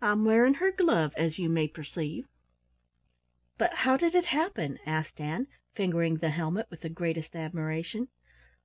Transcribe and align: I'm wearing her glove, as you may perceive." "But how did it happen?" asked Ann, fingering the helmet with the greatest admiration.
I'm 0.00 0.24
wearing 0.24 0.54
her 0.62 0.70
glove, 0.70 1.12
as 1.16 1.36
you 1.40 1.48
may 1.48 1.66
perceive." 1.66 2.28
"But 3.58 3.74
how 3.74 3.96
did 3.96 4.14
it 4.14 4.26
happen?" 4.26 4.78
asked 4.86 5.20
Ann, 5.20 5.48
fingering 5.74 6.18
the 6.18 6.30
helmet 6.30 6.68
with 6.70 6.82
the 6.82 6.88
greatest 6.88 7.34
admiration. 7.34 8.06